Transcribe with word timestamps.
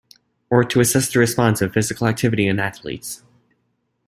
Or 0.49 0.63
to 0.63 0.79
assess 0.79 1.13
the 1.13 1.19
response 1.19 1.59
to 1.59 1.69
physical 1.69 2.07
activity 2.07 2.47
in 2.47 2.57
athletes. 2.59 3.21